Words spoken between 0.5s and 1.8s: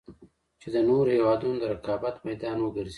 چـې د نـورو هېـوادونـو د